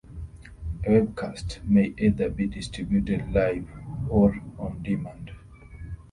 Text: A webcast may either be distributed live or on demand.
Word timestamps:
A 0.83 0.87
webcast 0.89 1.63
may 1.63 1.93
either 1.99 2.27
be 2.31 2.47
distributed 2.47 3.31
live 3.31 3.67
or 4.09 4.41
on 4.57 4.81
demand. 4.81 5.29